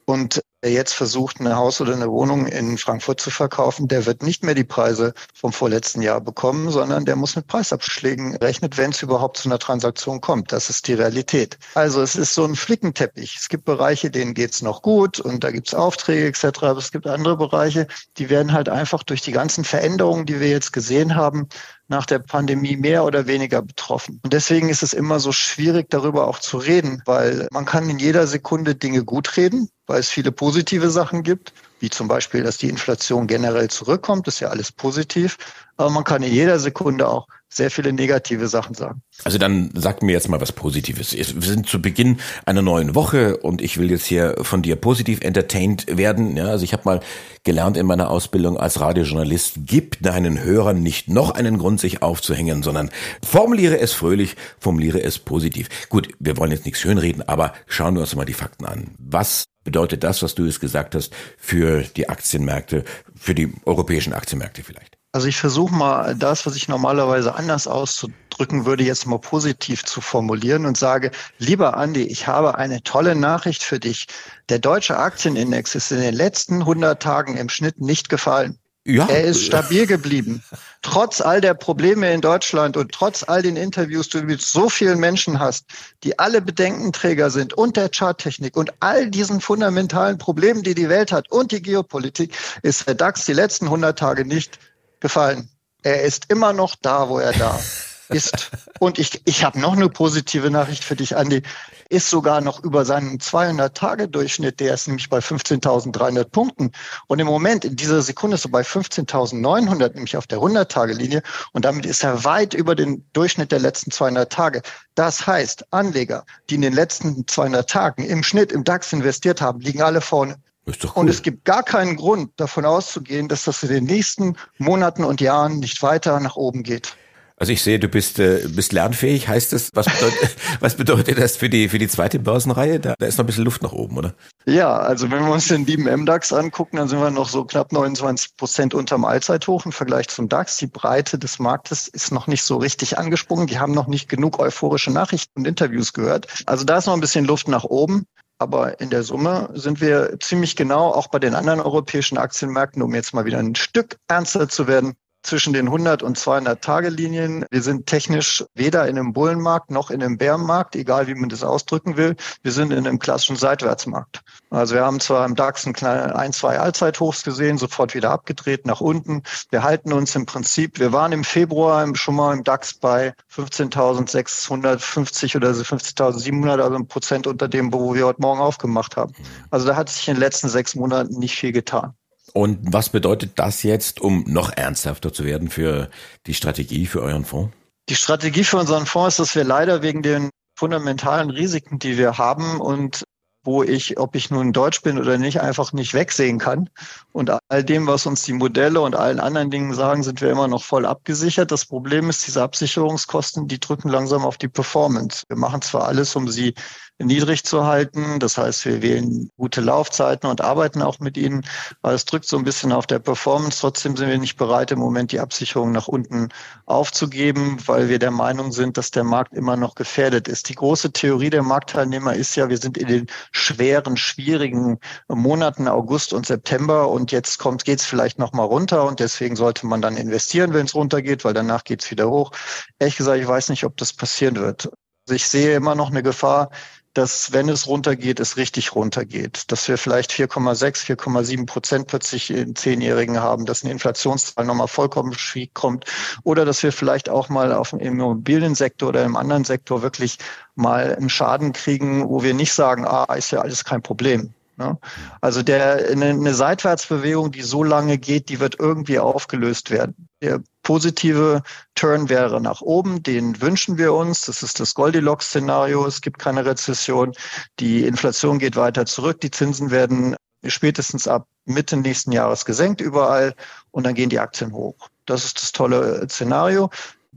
Und 0.04 0.42
wer 0.64 0.72
jetzt 0.72 0.94
versucht, 0.94 1.42
ein 1.42 1.56
Haus 1.56 1.82
oder 1.82 1.94
eine 1.94 2.10
Wohnung 2.10 2.48
in 2.48 2.78
Frankfurt 2.78 3.20
zu 3.20 3.30
verkaufen, 3.30 3.90
der 3.90 4.06
wird 4.06 4.24
nicht 4.24 4.46
mehr 4.46 4.56
die 4.56 4.64
Preise 4.64 5.14
vom 5.34 5.52
vorletzten 5.52 6.02
Jahr 6.02 6.22
bekommen, 6.22 6.72
sondern 6.72 7.04
der 7.04 7.18
muss 7.18 7.36
mit 7.36 7.48
Preisabschlägen 7.48 8.38
rechnen, 8.38 8.72
wenn 8.76 8.92
es 8.92 9.02
überhaupt 9.02 9.38
zu 9.38 9.50
einer 9.50 9.60
Transaktion 9.60 10.22
kommt. 10.22 10.54
Das 10.54 10.70
ist 10.70 10.88
die 10.88 10.94
Realität. 10.94 11.58
Also 11.76 12.02
es 12.02 12.16
ist 12.16 12.34
so 12.34 12.46
ein 12.46 12.56
Flickenteppich. 12.56 13.36
Es 13.38 13.50
gibt 13.50 13.66
Bereiche, 13.66 14.10
denen 14.10 14.34
geht's 14.34 14.62
noch 14.62 14.82
gut 14.82 15.20
und 15.20 15.44
da 15.44 15.52
gibt's 15.52 15.74
Aufträge 15.74 16.28
etc. 16.28 16.64
Aber 16.64 16.80
es 16.80 16.94
gibt 16.94 17.08
andere 17.08 17.36
Bereiche, 17.36 17.88
die 18.18 18.30
werden 18.30 18.54
halt 18.54 18.70
einfach 18.70 19.04
durch 19.04 19.22
die 19.22 19.34
ganzen 19.34 19.66
Veränderungen, 19.66 20.26
die 20.26 20.40
wir 20.40 20.48
jetzt 20.48 20.72
gesehen 20.72 21.16
haben, 21.16 21.50
nach 21.94 22.08
der 22.08 22.20
Pandemie 22.20 22.76
mehr 22.76 23.06
oder 23.06 23.28
weniger 23.28 23.62
betroffen. 23.62 24.20
Und 24.24 24.34
deswegen 24.34 24.70
ist 24.70 24.82
es 24.82 24.94
immer 24.94 25.20
so 25.20 25.32
schwierig, 25.32 25.92
darüber 25.92 26.28
auch 26.28 26.40
zu 26.40 26.58
reden, 26.58 27.04
weil 27.06 27.48
man 27.52 27.66
kann 27.66 27.88
in 27.88 28.00
jeder 28.00 28.26
Sekunde 28.26 28.74
Dinge 28.74 29.04
gut 29.04 29.38
reden, 29.38 29.70
weil 29.86 30.00
es 30.00 30.10
viele 30.10 30.32
positive 30.32 30.90
Sachen 30.90 31.22
gibt, 31.22 31.54
wie 31.80 31.92
zum 31.92 32.08
Beispiel, 32.08 32.44
dass 32.44 32.58
die 32.58 32.70
Inflation 32.70 33.28
generell 33.28 33.70
zurückkommt, 33.70 34.26
das 34.26 34.36
ist 34.36 34.40
ja 34.40 34.48
alles 34.50 34.72
positiv. 34.72 35.38
Aber 35.78 35.92
man 35.92 36.04
kann 36.04 36.24
in 36.24 36.34
jeder 36.34 36.58
Sekunde 36.58 37.08
auch 37.08 37.28
sehr 37.56 37.72
viele 37.72 37.94
negative 37.94 38.48
Sachen 38.48 38.76
sagen. 38.76 39.02
Also 39.24 39.38
dann 39.38 39.70
sag 39.74 40.02
mir 40.02 40.14
jetzt 40.14 40.30
mal 40.30 40.42
was 40.42 40.52
Positives. 40.52 41.14
Wir 41.14 41.26
sind 41.26 41.68
zu 41.68 41.82
Beginn 41.82 42.20
einer 42.46 42.62
neuen 42.62 42.96
Woche 42.96 43.38
und 43.38 43.62
ich 43.62 43.78
will 43.78 43.92
jetzt 43.92 44.06
hier 44.06 44.36
von 44.42 44.62
dir 44.62 44.76
positiv 44.76 45.22
entertained 45.22 45.86
werden. 45.98 46.36
Ja, 46.36 46.46
also 46.46 46.64
ich 46.64 46.74
habe 46.74 46.84
mal 46.86 47.00
gelernt 47.44 47.78
in 47.78 47.86
meiner 47.86 48.10
Ausbildung 48.10 48.58
als 48.58 48.80
Radiojournalist, 48.80 49.60
gib 49.66 50.02
deinen 50.02 50.44
Hörern 50.44 50.82
nicht 50.82 51.10
noch 51.10 51.32
einen 51.32 51.58
Grund, 51.58 51.80
sich 51.80 52.02
aufzuhängen, 52.02 52.64
sondern 52.64 52.90
formuliere 53.24 53.80
es 53.80 53.94
fröhlich, 53.94 54.36
formuliere 54.60 55.02
es 55.02 55.20
positiv. 55.20 55.70
Gut, 55.90 56.10
wir 56.20 56.38
wollen 56.38 56.52
jetzt 56.52 56.66
nichts 56.66 56.80
schönreden, 56.80 57.28
aber 57.28 57.54
schauen 57.68 57.96
wir 57.96 58.02
uns 58.02 58.16
mal 58.16 58.26
die 58.26 58.34
Fakten 58.34 58.66
an. 58.66 58.92
Was 58.98 59.46
bedeutet 59.64 60.04
das, 60.04 60.24
was 60.24 60.36
du 60.36 60.46
jetzt 60.46 60.62
gesagt 60.62 60.96
hast, 60.96 61.14
für 61.38 61.84
die 61.84 62.10
Aktienmärkte, 62.10 62.84
für 63.16 63.36
die 63.36 63.54
europäischen 63.66 64.14
Aktienmärkte 64.14 64.64
vielleicht? 64.64 64.98
Also 65.16 65.28
ich 65.28 65.38
versuche 65.38 65.74
mal 65.76 66.16
das, 66.16 66.48
was 66.48 66.56
ich 66.56 66.68
normalerweise 66.68 67.36
anders 67.36 67.68
auszudrücken 67.68 68.66
würde, 68.66 68.84
jetzt 68.84 69.06
mal 69.06 69.20
positiv 69.20 69.86
zu 69.86 70.02
formulieren 70.02 70.66
und 70.66 70.76
sage, 70.76 71.12
lieber 71.38 71.78
Andi, 71.78 72.02
ich 72.02 72.26
habe 72.26 72.58
eine 72.58 72.82
tolle 72.82 73.14
Nachricht 73.14 73.62
für 73.62 73.80
dich. 73.80 74.08
Der 74.50 74.58
deutsche 74.58 74.98
Aktienindex 74.98 75.76
ist 75.76 75.92
in 75.92 76.02
den 76.02 76.16
letzten 76.16 76.62
100 76.62 77.00
Tagen 77.00 77.38
im 77.38 77.48
Schnitt 77.48 77.80
nicht 77.80 78.10
gefallen. 78.10 78.58
Ja. 78.86 79.08
Er 79.08 79.24
ist 79.24 79.46
stabil 79.46 79.86
geblieben. 79.86 80.44
Trotz 80.82 81.22
all 81.22 81.40
der 81.42 81.54
Probleme 81.54 82.12
in 82.12 82.20
Deutschland 82.20 82.76
und 82.76 82.92
trotz 82.92 83.24
all 83.24 83.44
den 83.44 83.56
Interviews, 83.56 84.10
die 84.10 84.20
du 84.20 84.26
mit 84.26 84.42
so 84.42 84.68
vielen 84.68 85.00
Menschen 85.00 85.40
hast, 85.40 85.68
die 86.04 86.18
alle 86.18 86.42
Bedenkenträger 86.42 87.30
sind 87.30 87.54
und 87.54 87.78
der 87.78 87.90
Charttechnik 87.90 88.58
und 88.58 88.74
all 88.82 89.10
diesen 89.10 89.40
fundamentalen 89.40 90.18
Problemen, 90.18 90.64
die 90.64 90.76
die 90.76 90.90
Welt 90.90 91.12
hat 91.12 91.32
und 91.32 91.52
die 91.52 91.62
Geopolitik, 91.62 92.36
ist 92.64 92.88
der 92.88 92.96
DAX 92.96 93.26
die 93.26 93.34
letzten 93.34 93.66
100 93.66 93.98
Tage 93.98 94.26
nicht 94.26 94.60
gefallen. 95.04 95.50
Er 95.84 96.02
ist 96.02 96.32
immer 96.32 96.54
noch 96.54 96.76
da, 96.82 97.10
wo 97.10 97.20
er 97.20 97.34
da 97.34 97.60
ist. 98.10 98.52
Und 98.80 98.98
ich, 98.98 99.22
ich 99.26 99.44
habe 99.44 99.60
noch 99.60 99.74
eine 99.74 99.90
positive 99.90 100.50
Nachricht 100.50 100.84
für 100.84 100.96
dich, 100.96 101.16
Andi. 101.16 101.44
Ist 101.90 102.10
sogar 102.10 102.42
noch 102.42 102.64
über 102.64 102.86
seinen 102.86 103.20
200-Tage-Durchschnitt. 103.20 104.60
Der 104.62 104.74
ist 104.74 104.88
nämlich 104.88 105.10
bei 105.10 105.20
15.300 105.20 106.24
Punkten. 106.24 106.72
Und 107.08 107.20
im 107.20 107.28
Moment, 107.28 107.66
in 107.66 107.76
dieser 107.76 108.02
Sekunde 108.02 108.36
ist 108.36 108.46
er 108.46 108.52
bei 108.52 108.62
15.900, 108.62 109.94
nämlich 109.94 110.16
auf 110.16 110.26
der 110.26 110.40
100-Tage-Linie. 110.40 111.22
Und 111.52 111.66
damit 111.66 111.86
ist 111.86 112.04
er 112.04 112.24
weit 112.24 112.54
über 112.54 112.76
den 112.76 113.06
Durchschnitt 113.12 113.52
der 113.52 113.60
letzten 113.60 113.92
200 113.92 114.32
Tage. 114.32 114.62
Das 114.96 115.28
heißt, 115.28 115.66
Anleger, 115.72 116.26
die 116.50 116.56
in 116.56 116.62
den 116.62 116.74
letzten 116.74 117.28
200 117.28 117.70
Tagen 117.70 118.04
im 118.04 118.24
Schnitt 118.24 118.54
im 118.54 118.64
DAX 118.64 118.94
investiert 118.94 119.42
haben, 119.42 119.60
liegen 119.60 119.82
alle 119.82 120.02
vorne. 120.02 120.38
Cool. 120.66 120.76
Und 120.96 121.10
es 121.10 121.22
gibt 121.22 121.44
gar 121.44 121.64
keinen 121.64 121.98
Grund, 121.98 122.32
davon 122.38 122.66
auszugehen, 122.66 123.28
dass 123.28 123.44
das 123.44 123.64
in 123.64 123.70
den 123.70 123.84
nächsten 123.84 124.38
Monaten 124.58 125.04
und 125.04 125.20
Jahren 125.20 125.60
nicht 125.60 125.82
weiter 125.82 126.20
nach 126.20 126.36
oben 126.36 126.64
geht. 126.64 126.96
Also 127.36 127.52
ich 127.52 127.64
sehe, 127.64 127.80
du 127.80 127.90
bist, 127.90 128.20
äh, 128.20 128.48
bist 128.48 128.72
lernfähig. 128.72 129.28
Heißt 129.28 129.54
das, 129.54 129.70
was 129.74 129.88
bedeutet, 129.88 130.38
was 130.60 130.76
bedeutet 130.76 131.18
das 131.18 131.36
für 131.36 131.50
die, 131.50 131.68
für 131.68 131.80
die 131.80 131.88
zweite 131.88 132.20
Börsenreihe? 132.20 132.80
Da, 132.80 132.96
da 132.98 133.06
ist 133.06 133.18
noch 133.18 133.26
ein 133.26 133.28
bisschen 133.28 133.44
Luft 133.44 133.64
nach 133.64 133.74
oben, 133.74 133.98
oder? 133.98 134.14
Ja, 134.46 134.78
also 134.78 135.10
wenn 135.10 135.26
wir 135.26 135.32
uns 135.34 135.48
den 135.48 135.66
lieben 135.66 135.84
MDAX 135.84 136.32
angucken, 136.32 136.78
dann 136.78 136.88
sind 136.88 137.00
wir 137.00 137.10
noch 137.10 137.28
so 137.28 137.44
knapp 137.44 137.72
29 137.74 138.38
Prozent 138.38 138.74
unterm 138.74 139.04
Allzeithoch 139.04 139.66
im 139.66 139.72
Vergleich 139.72 140.08
zum 140.10 140.30
DAX. 140.30 140.58
Die 140.58 140.68
Breite 140.68 141.18
des 141.18 141.40
Marktes 141.40 141.88
ist 141.88 142.12
noch 142.12 142.28
nicht 142.28 142.44
so 142.44 142.58
richtig 142.58 142.98
angesprungen. 142.98 143.48
Die 143.48 143.60
haben 143.60 143.74
noch 143.74 143.88
nicht 143.88 144.08
genug 144.08 144.40
euphorische 144.40 144.92
Nachrichten 144.92 145.40
und 145.40 145.48
Interviews 145.48 145.92
gehört. 145.92 146.28
Also 146.46 146.64
da 146.64 146.78
ist 146.78 146.86
noch 146.86 146.94
ein 146.94 147.02
bisschen 147.02 147.26
Luft 147.26 147.48
nach 147.48 147.64
oben. 147.64 148.06
Aber 148.44 148.82
in 148.82 148.90
der 148.90 149.04
Summe 149.04 149.50
sind 149.54 149.80
wir 149.80 150.20
ziemlich 150.20 150.58
genau 150.58 150.90
auch 150.90 151.08
bei 151.08 151.18
den 151.18 151.34
anderen 151.34 151.62
europäischen 151.62 152.18
Aktienmärkten, 152.18 152.82
um 152.82 152.94
jetzt 152.94 153.14
mal 153.14 153.24
wieder 153.24 153.40
ein 153.40 153.56
Stück 153.56 153.96
ernster 154.10 154.50
zu 154.50 154.68
werden, 154.68 154.96
zwischen 155.24 155.54
den 155.54 155.68
100 155.68 156.04
und 156.04 156.18
200 156.18 156.62
Tage 156.62 156.90
Linien. 156.90 157.46
Wir 157.50 157.62
sind 157.62 157.88
technisch 157.88 158.44
weder 158.54 158.88
in 158.88 159.00
einem 159.00 159.14
Bullenmarkt 159.14 159.72
noch 159.72 159.90
in 159.90 160.04
einem 160.04 160.18
Bärenmarkt, 160.18 160.76
egal 160.76 161.08
wie 161.08 161.16
man 161.16 161.30
das 161.30 161.44
ausdrücken 161.44 161.98
will. 161.98 162.16
Wir 162.44 162.52
sind 162.52 162.72
in 162.72 162.86
einem 162.86 163.00
klassischen 163.00 163.38
Seitwärtsmarkt. 163.38 164.22
Also 164.50 164.76
wir 164.76 164.86
haben 164.86 165.00
zwar 165.00 165.26
im 165.26 165.36
DAX 165.36 165.66
ein, 165.66 165.74
kleine, 165.74 166.16
ein 166.16 166.34
zwei 166.34 166.60
Allzeithochs 166.60 167.24
gesehen, 167.24 167.58
sofort 167.58 167.96
wieder 167.96 168.12
abgedreht 168.12 168.68
nach 168.68 168.82
unten. 168.82 169.24
Wir 169.50 169.64
halten 169.64 169.94
uns 169.94 170.16
im 170.16 170.26
Prinzip, 170.26 170.80
wir 170.80 170.94
waren 170.94 171.12
im 171.12 171.24
Februar 171.24 171.88
schon 171.96 172.16
mal 172.16 172.34
im 172.34 172.44
DAX 172.44 172.74
bei 172.74 173.14
15.650 173.34 175.38
oder 175.38 175.54
50.700, 175.54 176.62
also 176.62 176.76
ein 176.76 176.88
Prozent 176.88 177.28
unter 177.28 177.48
dem, 177.48 177.74
wo 177.74 177.96
wir 177.96 178.06
heute 178.06 178.22
Morgen 178.22 178.42
aufgemacht 178.42 178.98
haben. 178.98 179.14
Also 179.50 179.68
da 179.68 179.76
hat 179.76 179.90
sich 179.90 180.08
in 180.08 180.16
den 180.16 180.20
letzten 180.20 180.50
sechs 180.50 180.76
Monaten 180.76 181.18
nicht 181.18 181.36
viel 181.36 181.52
getan. 181.52 181.96
Und 182.34 182.60
was 182.64 182.90
bedeutet 182.90 183.34
das 183.36 183.64
jetzt, 183.64 184.02
um 184.02 184.26
noch 184.28 184.52
ernsthafter 184.52 185.14
zu 185.14 185.24
werden 185.24 185.50
für 185.50 185.90
die 186.26 186.34
Strategie 186.34 186.88
für 186.88 187.02
euren 187.02 187.26
Fonds? 187.26 187.54
Die 187.90 187.96
Strategie 187.96 188.44
für 188.44 188.58
unseren 188.58 188.86
Fonds 188.86 189.16
ist, 189.16 189.20
dass 189.20 189.36
wir 189.36 189.44
leider 189.44 189.82
wegen 189.82 190.02
den 190.02 190.30
fundamentalen 190.58 191.30
Risiken, 191.30 191.80
die 191.80 191.98
wir 191.98 192.18
haben 192.18 192.60
und 192.60 193.04
wo 193.44 193.62
ich, 193.62 194.00
ob 194.00 194.16
ich 194.16 194.32
nun 194.32 194.54
Deutsch 194.54 194.82
bin 194.82 194.98
oder 194.98 195.18
nicht, 195.18 195.42
einfach 195.42 195.74
nicht 195.74 195.94
wegsehen 195.94 196.40
kann. 196.40 196.70
Und 197.12 197.30
all 197.50 197.64
dem, 197.64 197.88
was 197.88 198.06
uns 198.06 198.24
die 198.24 198.34
Modelle 198.34 198.80
und 198.80 198.96
allen 198.96 199.20
anderen 199.20 199.52
Dingen 199.52 199.74
sagen, 199.74 200.02
sind 200.02 200.22
wir 200.22 200.32
immer 200.32 200.48
noch 200.48 200.64
voll 200.64 200.86
abgesichert. 200.86 201.52
Das 201.52 201.66
Problem 201.66 202.10
ist, 202.10 202.26
diese 202.26 202.42
Absicherungskosten, 202.42 203.48
die 203.48 203.60
drücken 203.60 203.90
langsam 203.90 204.24
auf 204.24 204.38
die 204.38 204.48
Performance. 204.48 205.24
Wir 205.28 205.38
machen 205.38 205.62
zwar 205.62 205.86
alles, 205.88 206.16
um 206.16 206.30
sie 206.30 206.54
niedrig 207.00 207.44
zu 207.44 207.66
halten. 207.66 208.20
Das 208.20 208.38
heißt, 208.38 208.66
wir 208.66 208.82
wählen 208.82 209.30
gute 209.38 209.62
Laufzeiten 209.62 210.30
und 210.30 210.42
arbeiten 210.42 210.82
auch 210.82 211.00
mit 211.00 211.18
ihnen. 211.18 211.46
Aber 211.82 211.94
es 211.94 212.06
drückt 212.06 212.26
so 212.26 212.38
ein 212.38 212.44
bisschen 212.44 212.72
auf 212.72 212.88
der 212.88 213.00
Performance. 213.00 213.60
Trotzdem 213.62 213.98
sind 213.98 214.10
wir 214.10 214.18
nicht 214.18 214.38
bereit, 214.38 214.72
im 214.72 214.80
Moment 214.80 215.12
die 215.12 215.20
Absicherung 215.20 215.72
nach 215.72 215.88
unten 215.88 216.30
aufzugeben, 216.66 217.58
weil 217.66 217.90
wir 217.90 218.00
der 218.00 218.12
Meinung 218.12 218.52
sind, 218.52 218.78
dass 218.78 218.92
der 218.92 219.04
Markt 219.04 219.34
immer 219.34 219.58
noch 219.58 219.76
gefährdet 219.76 220.28
ist. 220.28 220.50
Die 220.50 220.56
große 220.56 220.92
Theorie 220.92 221.30
der 221.30 221.44
Marktteilnehmer 221.44 222.16
ist 222.16 222.36
ja, 222.36 222.50
wir 222.50 222.58
sind 222.58 222.78
in 222.78 222.88
den 222.88 223.08
schweren, 223.32 223.98
schwierigen 223.98 224.80
Monaten 225.08 225.68
August 225.68 226.14
und 226.14 226.26
September 226.26 226.90
und 226.90 227.12
jetzt 227.12 227.40
kommt, 227.40 227.66
geht's 227.66 227.86
vielleicht 227.86 228.20
noch 228.20 228.34
mal 228.34 228.44
runter 228.44 228.86
und 228.86 229.00
deswegen 229.00 229.36
sollte 229.36 229.66
man 229.66 229.82
dann 229.82 229.98
investieren, 229.98 230.54
wenn 230.54 230.66
es 230.66 230.76
runtergeht, 230.76 231.26
weil 231.26 231.34
danach 231.34 231.64
geht's 231.64 231.90
wieder 231.92 232.10
hoch. 232.10 232.32
Ehrlich 232.80 232.98
gesagt, 232.98 233.20
ich 233.20 233.28
weiß 233.28 233.50
nicht, 233.50 233.64
ob 233.66 233.78
das 233.78 233.94
passieren 233.94 234.36
wird. 234.36 234.70
Also 235.06 235.16
ich 235.16 235.28
sehe 235.28 235.56
immer 235.56 235.76
noch 235.76 235.90
eine 235.90 236.02
Gefahr, 236.02 236.50
dass 236.94 237.34
wenn 237.34 237.50
es 237.50 237.68
runtergeht, 237.68 238.20
es 238.20 238.38
richtig 238.38 238.76
runtergeht. 238.76 239.52
Dass 239.52 239.68
wir 239.68 239.78
vielleicht 239.78 240.12
4,6, 240.12 240.86
4,7 240.86 241.46
Prozent 241.46 241.88
plötzlich 241.88 242.30
in 242.30 242.56
Zehnjährigen 242.56 243.20
haben, 243.20 243.46
dass 243.46 243.64
eine 243.64 243.72
Inflationszahl 243.72 244.46
nochmal 244.46 244.68
vollkommen 244.68 245.14
schwieg 245.14 245.54
kommt 245.54 245.86
oder 246.24 246.46
dass 246.46 246.62
wir 246.64 246.72
vielleicht 246.72 247.10
auch 247.10 247.30
mal 247.30 247.54
auf 247.54 247.72
dem 247.72 247.80
Immobiliensektor 247.80 248.90
oder 248.90 249.04
im 249.04 249.16
anderen 249.16 249.44
Sektor 249.44 249.82
wirklich 249.82 250.18
mal 250.56 250.96
einen 250.96 251.10
Schaden 251.10 251.54
kriegen, 251.54 252.08
wo 252.10 252.24
wir 252.24 252.34
nicht 252.34 252.54
sagen, 252.54 252.86
ah, 252.86 253.14
ist 253.16 253.32
ja 253.32 253.42
alles 253.42 253.66
kein 253.66 253.82
Problem. 253.82 254.34
Ne? 254.58 254.78
Also 255.22 255.42
der, 255.42 255.90
eine, 255.92 256.06
eine 256.06 256.34
Seitwärtsbewegung, 256.34 257.32
die 257.32 257.42
so 257.42 257.64
lange 257.64 257.98
geht, 257.98 258.30
die 258.30 258.40
wird 258.40 258.60
irgendwie 258.60 259.00
aufgelöst 259.00 259.72
werden. 259.72 260.08
Der 260.22 260.42
positive 260.62 261.42
Turn 261.76 262.10
wäre 262.10 262.40
nach 262.40 262.62
oben, 262.62 263.04
den 263.04 263.42
wünschen 263.42 263.78
wir 263.78 263.94
uns. 263.94 264.26
Das 264.26 264.44
ist 264.44 264.60
das 264.60 264.76
Goldilocks-Szenario. 264.76 265.86
Es 265.86 266.02
gibt 266.02 266.20
keine 266.20 266.46
Rezession. 266.46 267.14
Die 267.60 267.86
Inflation 267.86 268.40
geht 268.40 268.56
weiter 268.56 268.86
zurück. 268.86 269.22
Die 269.22 269.32
Zinsen 269.32 269.72
werden 269.72 270.16
spätestens 270.46 271.08
ab 271.08 271.28
Mitte 271.46 271.78
nächsten 271.78 272.12
Jahres 272.12 272.46
gesenkt 272.46 272.82
überall 272.82 273.36
und 273.72 273.86
dann 273.86 273.96
gehen 273.96 274.10
die 274.10 274.20
Aktien 274.20 274.54
hoch. 274.54 274.90
Das 275.06 275.26
ist 275.26 275.42
das 275.42 275.52
tolle 275.52 276.08
Szenario. 276.10 276.70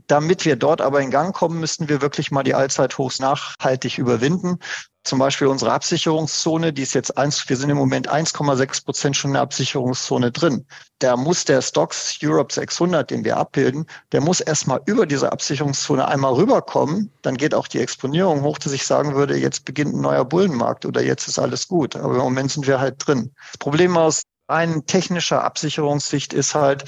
Damit 0.07 0.45
wir 0.45 0.55
dort 0.55 0.81
aber 0.81 1.01
in 1.01 1.11
Gang 1.11 1.35
kommen, 1.35 1.59
müssten 1.59 1.89
wir 1.89 2.01
wirklich 2.01 2.31
mal 2.31 2.43
die 2.43 2.55
Allzeithochs 2.55 3.19
nachhaltig 3.19 3.97
überwinden 3.97 4.59
zum 5.07 5.19
Beispiel 5.19 5.47
unsere 5.47 5.71
Absicherungszone, 5.71 6.73
die 6.73 6.81
ist 6.81 6.93
jetzt 6.93 7.17
eins, 7.17 7.47
wir 7.47 7.55
sind 7.55 7.69
im 7.69 7.77
Moment 7.77 8.11
1,6 8.11 8.83
Prozent 8.83 9.15
schon 9.15 9.29
in 9.29 9.35
der 9.35 9.41
Absicherungszone 9.41 10.31
drin. 10.31 10.65
Da 10.99 11.15
muss 11.15 11.45
der 11.45 11.61
Stocks 11.61 12.19
Europe 12.21 12.53
600, 12.53 13.09
den 13.09 13.23
wir 13.23 13.37
abbilden, 13.37 13.85
der 14.11 14.21
muss 14.21 14.41
erstmal 14.41 14.81
über 14.85 15.05
diese 15.05 15.31
Absicherungszone 15.31 16.05
einmal 16.05 16.33
rüberkommen. 16.33 17.11
Dann 17.21 17.37
geht 17.37 17.53
auch 17.53 17.67
die 17.67 17.79
Exponierung 17.79 18.41
hoch, 18.41 18.57
dass 18.57 18.73
ich 18.73 18.85
sagen 18.85 19.15
würde, 19.15 19.37
jetzt 19.37 19.63
beginnt 19.63 19.95
ein 19.95 20.01
neuer 20.01 20.25
Bullenmarkt 20.25 20.85
oder 20.85 21.01
jetzt 21.01 21.27
ist 21.27 21.39
alles 21.39 21.67
gut. 21.67 21.95
Aber 21.95 22.15
im 22.15 22.21
Moment 22.21 22.51
sind 22.51 22.67
wir 22.67 22.79
halt 22.79 22.95
drin. 23.07 23.31
Das 23.51 23.59
Problem 23.59 23.95
aus 23.95 24.23
rein 24.49 24.85
technischer 24.85 25.43
Absicherungssicht 25.43 26.33
ist 26.33 26.53
halt, 26.53 26.83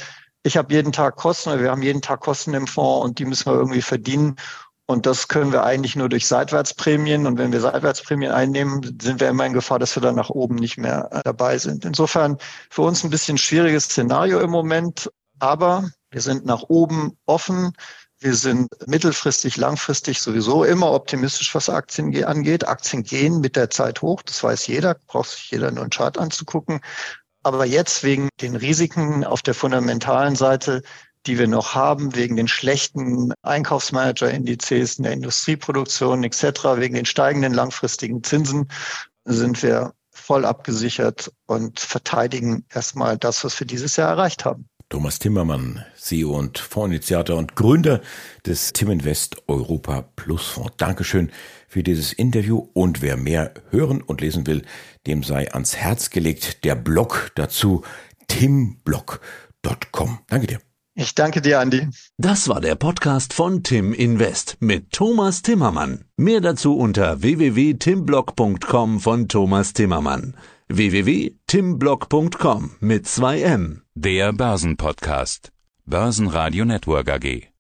ich 0.49 0.57
habe 0.57 0.73
jeden 0.73 0.91
Tag 0.91 1.15
Kosten, 1.15 1.61
wir 1.61 1.69
haben 1.69 1.83
jeden 1.83 2.01
Tag 2.01 2.21
Kosten 2.21 2.55
im 2.55 2.65
Fonds 2.65 3.05
und 3.05 3.19
die 3.19 3.25
müssen 3.25 3.45
wir 3.45 3.53
irgendwie 3.53 3.83
verdienen. 3.83 4.35
Und 4.87 5.05
das 5.05 5.27
können 5.27 5.51
wir 5.51 5.63
eigentlich 5.63 5.95
nur 5.95 6.09
durch 6.09 6.25
Seitwärtsprämien. 6.25 7.27
Und 7.27 7.37
wenn 7.37 7.51
wir 7.51 7.61
Seitwärtsprämien 7.61 8.31
einnehmen, 8.31 8.97
sind 8.99 9.19
wir 9.19 9.29
immer 9.29 9.45
in 9.45 9.53
Gefahr, 9.53 9.77
dass 9.77 9.95
wir 9.95 10.01
dann 10.01 10.15
nach 10.15 10.31
oben 10.31 10.55
nicht 10.55 10.79
mehr 10.79 11.07
äh, 11.11 11.21
dabei 11.23 11.59
sind. 11.59 11.85
Insofern 11.85 12.39
für 12.71 12.81
uns 12.81 13.03
ein 13.03 13.11
bisschen 13.11 13.37
schwieriges 13.37 13.83
Szenario 13.83 14.39
im 14.39 14.49
Moment. 14.49 15.11
Aber 15.37 15.87
wir 16.09 16.21
sind 16.21 16.47
nach 16.47 16.63
oben 16.63 17.15
offen. 17.27 17.73
Wir 18.19 18.33
sind 18.33 18.69
mittelfristig, 18.87 19.55
langfristig 19.57 20.19
sowieso 20.19 20.63
immer 20.63 20.91
optimistisch, 20.91 21.53
was 21.53 21.69
Aktien 21.69 22.25
angeht. 22.25 22.67
Aktien 22.67 23.03
gehen 23.03 23.39
mit 23.39 23.55
der 23.55 23.69
Zeit 23.69 24.01
hoch. 24.01 24.23
Das 24.23 24.43
weiß 24.43 24.65
jeder. 24.65 24.95
Braucht 25.05 25.29
sich 25.29 25.51
jeder 25.51 25.69
nur 25.69 25.83
einen 25.83 25.91
Chart 25.91 26.17
anzugucken. 26.17 26.81
Aber 27.43 27.65
jetzt 27.65 28.03
wegen 28.03 28.29
den 28.41 28.55
Risiken 28.55 29.23
auf 29.23 29.41
der 29.41 29.53
fundamentalen 29.53 30.35
Seite 30.35 30.81
die 31.25 31.37
wir 31.37 31.47
noch 31.47 31.75
haben, 31.75 32.15
wegen 32.15 32.35
den 32.35 32.47
schlechten 32.47 33.33
Einkaufsmanager-Indizes 33.41 34.97
in 34.97 35.03
der 35.03 35.13
Industrieproduktion 35.13 36.23
etc., 36.23 36.43
wegen 36.75 36.95
den 36.95 37.05
steigenden 37.05 37.53
langfristigen 37.53 38.23
Zinsen, 38.23 38.69
sind 39.25 39.61
wir 39.61 39.93
voll 40.11 40.45
abgesichert 40.45 41.31
und 41.45 41.79
verteidigen 41.79 42.65
erstmal 42.73 43.17
das, 43.17 43.43
was 43.43 43.59
wir 43.59 43.67
dieses 43.67 43.95
Jahr 43.95 44.09
erreicht 44.09 44.45
haben. 44.45 44.69
Thomas 44.89 45.19
Timmermann, 45.19 45.85
CEO 45.95 46.35
und 46.35 46.57
Fondsinitiator 46.57 47.37
und 47.37 47.55
Gründer 47.55 48.01
des 48.45 48.73
Tim 48.73 48.89
Invest 48.89 49.37
Europa 49.47 50.01
Plus 50.15 50.47
Fonds. 50.47 50.73
Dankeschön 50.77 51.31
für 51.67 51.83
dieses 51.83 52.11
Interview 52.11 52.67
und 52.73 53.03
wer 53.03 53.15
mehr 53.15 53.53
hören 53.69 54.01
und 54.01 54.21
lesen 54.21 54.47
will, 54.47 54.63
dem 55.05 55.21
sei 55.21 55.51
ans 55.53 55.75
Herz 55.75 56.09
gelegt 56.09 56.65
der 56.65 56.73
Blog 56.73 57.31
dazu 57.35 57.83
timblog.com. 58.27 60.19
Danke 60.27 60.47
dir. 60.47 60.59
Ich 60.95 61.15
danke 61.15 61.41
dir, 61.41 61.59
Andi. 61.59 61.87
Das 62.17 62.49
war 62.49 62.59
der 62.59 62.75
Podcast 62.75 63.33
von 63.33 63.63
Tim 63.63 63.93
Invest 63.93 64.57
mit 64.59 64.91
Thomas 64.91 65.43
Timmermann. 65.43 66.03
Mehr 66.17 66.41
dazu 66.41 66.75
unter 66.75 67.21
www.timblock.com 67.21 68.99
von 68.99 69.27
Thomas 69.29 69.73
Timmermann. 69.73 70.35
www.timblock.com 70.71 72.71
mit 72.79 73.07
zwei 73.07 73.41
M. 73.41 73.81
Der 73.95 74.31
Börsenpodcast. 74.31 75.51
Börsenradio 75.85 76.63
Network 76.63 77.09
AG. 77.09 77.49